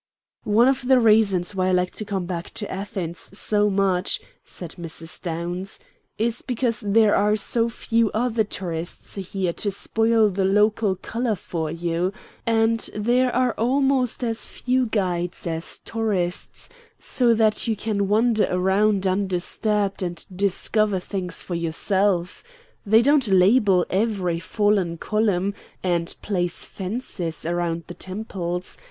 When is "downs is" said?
5.21-6.41